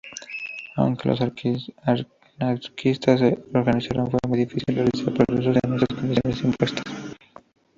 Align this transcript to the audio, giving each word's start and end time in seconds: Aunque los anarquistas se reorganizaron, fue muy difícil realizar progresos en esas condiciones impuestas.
Aunque 0.77 1.07
los 1.09 1.21
anarquistas 1.21 3.19
se 3.19 3.39
reorganizaron, 3.53 4.09
fue 4.09 4.19
muy 4.27 4.39
difícil 4.39 4.73
realizar 4.75 5.13
progresos 5.13 5.57
en 5.63 5.75
esas 5.75 5.87
condiciones 5.89 6.41
impuestas. 6.43 6.95